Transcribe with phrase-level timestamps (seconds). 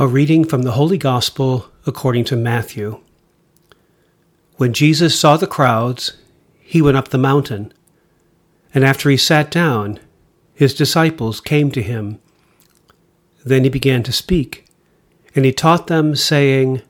[0.00, 3.00] A reading from the Holy Gospel according to Matthew.
[4.56, 6.12] When Jesus saw the crowds,
[6.60, 7.72] he went up the mountain,
[8.72, 9.98] and after he sat down,
[10.54, 12.20] his disciples came to him.
[13.44, 14.66] Then he began to speak,
[15.34, 16.82] and he taught them, saying,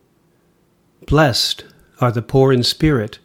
[1.06, 1.64] Blessed
[2.02, 3.20] are the poor in spirit,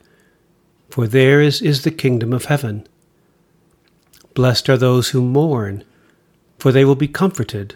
[0.89, 2.87] for theirs is the kingdom of heaven.
[4.33, 5.83] Blessed are those who mourn,
[6.57, 7.75] for they will be comforted.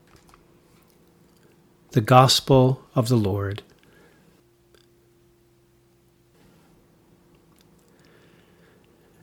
[1.91, 3.63] The Gospel of the Lord.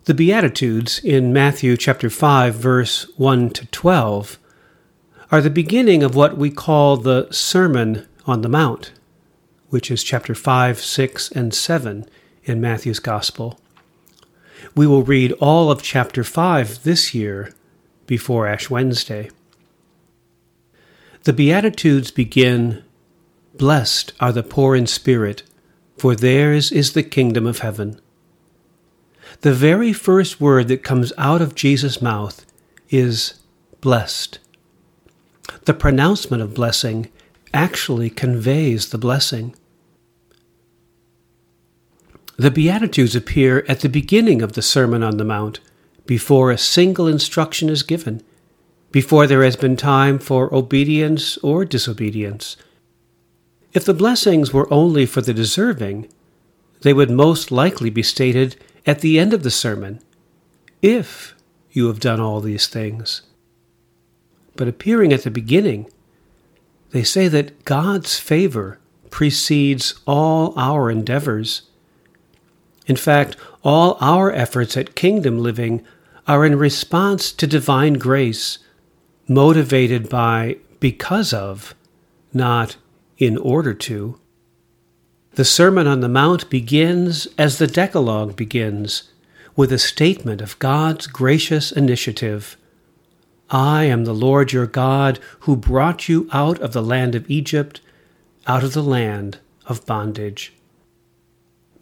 [0.04, 4.38] The Beatitudes in Matthew chapter 5 verse 1 to 12
[5.32, 8.92] are the beginning of what we call the Sermon on the Mount,
[9.70, 12.04] which is chapter 5, 6, and 7
[12.44, 13.58] in Matthew's Gospel.
[14.76, 17.54] We will read all of chapter 5 this year
[18.06, 19.30] before Ash Wednesday.
[21.28, 22.82] The Beatitudes begin
[23.52, 25.42] Blessed are the poor in spirit,
[25.98, 28.00] for theirs is the kingdom of heaven.
[29.42, 32.46] The very first word that comes out of Jesus' mouth
[32.88, 33.42] is
[33.82, 34.38] blessed.
[35.66, 37.10] The pronouncement of blessing
[37.52, 39.54] actually conveys the blessing.
[42.38, 45.60] The Beatitudes appear at the beginning of the Sermon on the Mount,
[46.06, 48.22] before a single instruction is given,
[48.90, 52.56] before there has been time for obedience or disobedience.
[53.72, 56.08] If the blessings were only for the deserving,
[56.80, 58.56] they would most likely be stated
[58.86, 60.00] at the end of the sermon,
[60.80, 61.34] if
[61.70, 63.22] you have done all these things.
[64.56, 65.90] But appearing at the beginning,
[66.90, 68.78] they say that God's favor
[69.10, 71.62] precedes all our endeavors.
[72.86, 75.84] In fact, all our efforts at kingdom living
[76.26, 78.58] are in response to divine grace,
[79.28, 81.74] motivated by because of,
[82.32, 82.76] not
[83.18, 84.18] in order to.
[85.32, 89.10] The Sermon on the Mount begins as the Decalogue begins,
[89.54, 92.56] with a statement of God's gracious initiative.
[93.50, 97.80] I am the Lord your God who brought you out of the land of Egypt,
[98.46, 100.52] out of the land of bondage.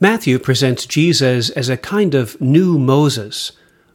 [0.01, 3.53] Matthew presents Jesus as a kind of new Moses,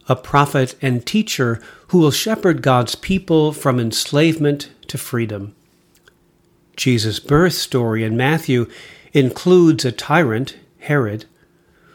[0.08, 5.56] a prophet and teacher who will shepherd God's people from enslavement to freedom.
[6.76, 8.68] Jesus' birth story in Matthew
[9.14, 11.26] includes a tyrant, Herod,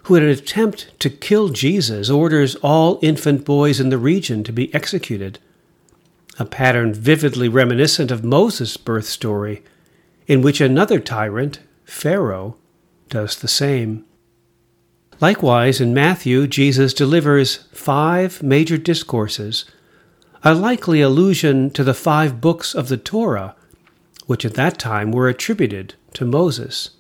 [0.04, 4.52] who, in an attempt to kill Jesus, orders all infant boys in the region to
[4.52, 5.38] be executed
[6.38, 9.62] a pattern vividly reminiscent of Moses' birth story,
[10.26, 12.56] in which another tyrant, Pharaoh,
[13.08, 14.04] does the same.
[15.20, 19.64] Likewise, in Matthew, Jesus delivers five major discourses,
[20.42, 23.56] a likely allusion to the five books of the Torah,
[24.26, 26.90] which at that time were attributed to Moses.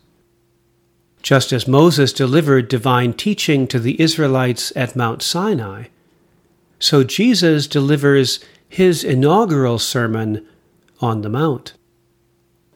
[1.22, 5.86] Just as Moses delivered divine teaching to the Israelites at Mount Sinai,
[6.78, 10.46] so Jesus delivers his inaugural sermon
[11.00, 11.74] on the Mount.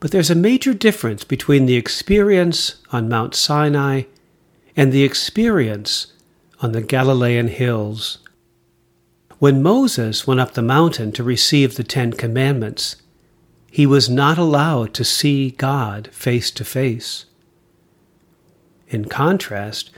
[0.00, 4.04] But there's a major difference between the experience on Mount Sinai
[4.80, 6.14] and the experience
[6.62, 8.16] on the Galilean hills.
[9.38, 12.96] When Moses went up the mountain to receive the Ten Commandments,
[13.70, 17.26] he was not allowed to see God face to face.
[18.88, 19.90] In contrast,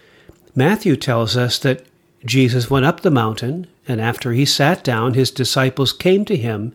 [0.52, 1.86] Matthew tells us that
[2.26, 6.74] Jesus went up the mountain, and after he sat down, his disciples came to him.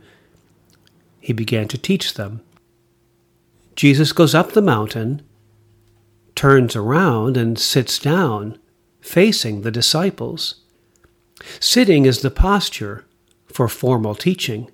[1.19, 2.39] He began to teach them.
[3.75, 5.23] Jesus goes up the mountain,
[6.37, 8.57] turns around, and sits down,
[9.01, 10.61] facing the disciples.
[11.59, 13.05] Sitting is the posture
[13.47, 14.71] for formal teaching.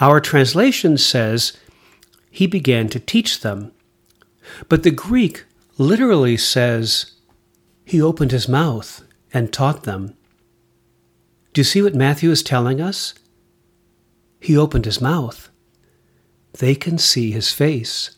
[0.00, 1.56] Our translation says,
[2.30, 3.72] He began to teach them,
[4.68, 5.44] But the Greek
[5.78, 7.12] literally says,
[7.84, 10.16] He opened his mouth and taught them.
[11.52, 13.14] Do you see what Matthew is telling us?
[14.40, 15.50] He opened his mouth.
[16.58, 18.16] They can see his face.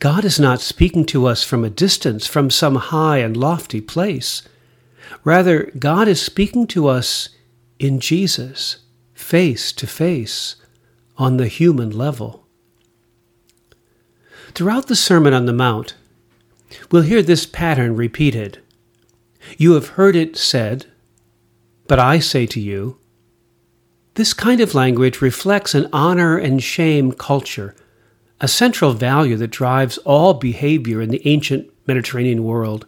[0.00, 4.42] God is not speaking to us from a distance, from some high and lofty place.
[5.24, 7.30] Rather, God is speaking to us
[7.80, 8.78] in Jesus,
[9.14, 10.56] face to face,
[11.16, 12.46] on the human level.
[14.54, 15.94] Throughout the Sermon on the Mount,
[16.92, 18.60] we'll hear this pattern repeated.
[19.56, 20.86] You have heard it said,
[21.88, 22.98] but I say to you.
[24.14, 27.74] This kind of language reflects an honor and shame culture,
[28.40, 32.86] a central value that drives all behavior in the ancient Mediterranean world.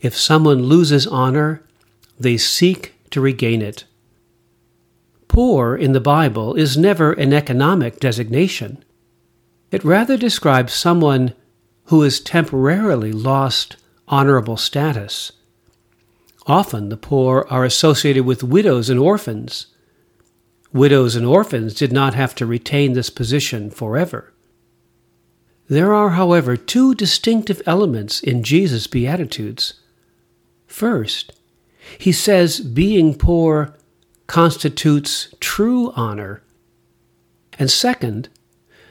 [0.00, 1.62] If someone loses honor,
[2.18, 3.84] they seek to regain it.
[5.28, 8.84] Poor in the Bible is never an economic designation.
[9.70, 11.34] It rather describes someone
[11.86, 13.76] who has temporarily lost
[14.08, 15.32] honorable status.
[16.46, 19.68] Often the poor are associated with widows and orphans.
[20.72, 24.31] Widows and orphans did not have to retain this position forever.
[25.72, 29.80] There are, however, two distinctive elements in Jesus' Beatitudes.
[30.66, 31.32] First,
[31.96, 33.74] he says being poor
[34.26, 36.42] constitutes true honor.
[37.58, 38.28] And second,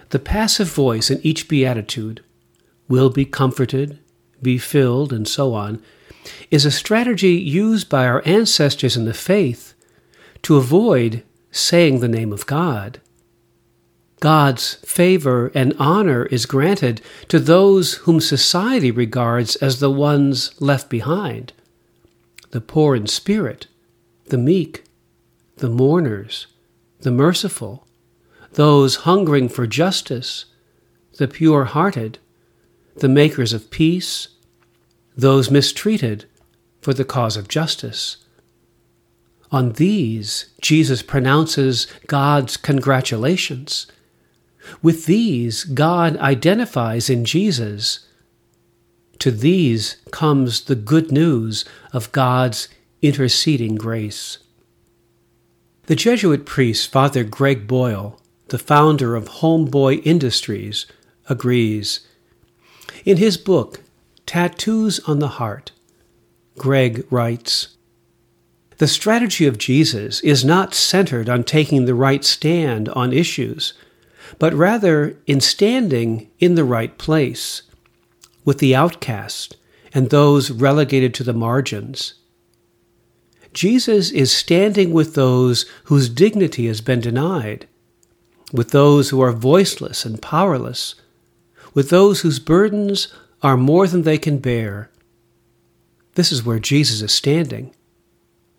[0.09, 2.23] the passive voice in each beatitude
[2.87, 3.99] will be comforted,
[4.41, 5.83] be filled, and so on
[6.49, 9.75] is a strategy used by our ancestors in the faith
[10.41, 12.99] to avoid saying the name of God.
[14.21, 20.89] God's favor and honor is granted to those whom society regards as the ones left
[20.89, 21.51] behind
[22.51, 23.67] the poor in spirit,
[24.27, 24.83] the meek,
[25.57, 26.47] the mourners,
[26.99, 27.87] the merciful,
[28.53, 30.45] those hungering for justice,
[31.17, 32.19] the pure hearted,
[32.97, 34.27] the makers of peace,
[35.15, 36.25] those mistreated
[36.81, 38.17] for the cause of justice.
[39.51, 43.87] On these, Jesus pronounces God's congratulations.
[44.81, 48.07] With these, God identifies in Jesus
[49.19, 51.63] to these comes the good news
[51.93, 52.67] of God's
[53.01, 54.39] interceding grace.
[55.85, 60.85] The Jesuit priest Father Greg Boyle, the founder of Homeboy Industries,
[61.29, 62.07] agrees.
[63.05, 63.81] In his book,
[64.25, 65.71] Tattoos on the Heart,
[66.57, 67.75] Greg writes
[68.77, 73.73] The strategy of Jesus is not centered on taking the right stand on issues,
[74.39, 77.63] but rather in standing in the right place
[78.45, 79.55] with the outcast
[79.93, 82.15] and those relegated to the margins.
[83.53, 87.67] Jesus is standing with those whose dignity has been denied,
[88.53, 90.95] with those who are voiceless and powerless,
[91.73, 93.13] with those whose burdens
[93.43, 94.89] are more than they can bear.
[96.15, 97.73] This is where Jesus is standing.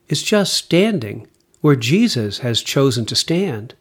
[0.08, 1.26] It's just standing
[1.60, 3.75] where Jesus has chosen to stand.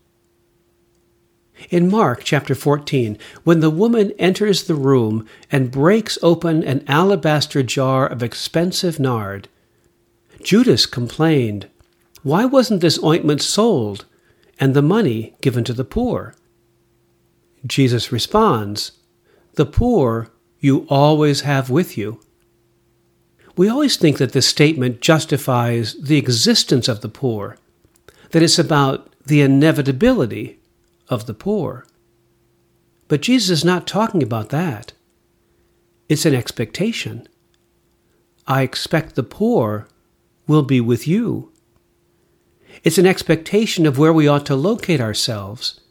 [1.69, 7.61] In Mark chapter 14, when the woman enters the room and breaks open an alabaster
[7.61, 9.47] jar of expensive nard,
[10.41, 11.69] Judas complained,
[12.23, 14.05] Why wasn't this ointment sold
[14.59, 16.35] and the money given to the poor?
[17.65, 18.93] Jesus responds,
[19.55, 22.19] The poor you always have with you.
[23.55, 27.57] We always think that this statement justifies the existence of the poor,
[28.31, 30.60] that it's about the inevitability
[31.11, 31.85] of the poor.
[33.07, 34.93] But Jesus is not talking about that.
[36.07, 37.27] It's an expectation.
[38.47, 39.87] I expect the poor
[40.47, 41.51] will be with you.
[42.83, 45.81] It's an expectation of where we ought to locate ourselves.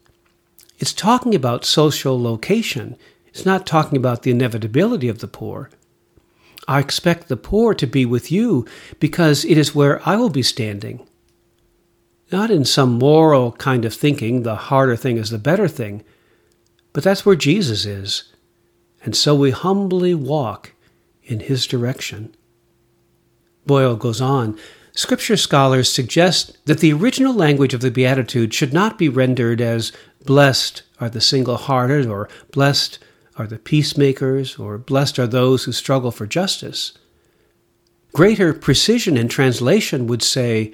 [0.79, 2.97] It's talking about social location.
[3.29, 5.71] It's not talking about the inevitability of the poor.
[6.67, 8.67] I expect the poor to be with you
[8.99, 11.07] because it is where I will be standing.
[12.33, 16.05] Not in some moral kind of thinking, the harder thing is the better thing,
[16.93, 18.33] but that's where Jesus is.
[19.03, 20.73] And so we humbly walk
[21.23, 22.35] in his direction.
[23.67, 24.59] Boyle goes on
[24.93, 29.93] Scripture scholars suggest that the original language of the Beatitude should not be rendered as
[30.25, 32.99] blessed are the single hearted, or blessed
[33.37, 36.93] are the peacemakers, or blessed are those who struggle for justice.
[38.13, 40.73] Greater precision in translation would say,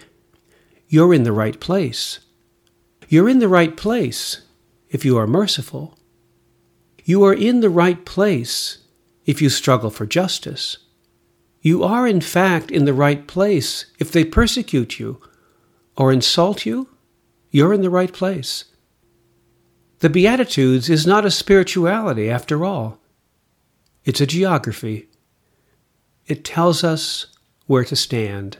[0.88, 2.20] you're in the right place.
[3.08, 4.42] You're in the right place
[4.88, 5.98] if you are merciful.
[7.04, 8.78] You are in the right place
[9.24, 10.78] if you struggle for justice.
[11.60, 15.20] You are, in fact, in the right place if they persecute you
[15.96, 16.88] or insult you.
[17.50, 18.64] You're in the right place.
[20.00, 23.00] The Beatitudes is not a spirituality, after all.
[24.04, 25.08] It's a geography.
[26.26, 27.26] It tells us
[27.66, 28.58] where to stand.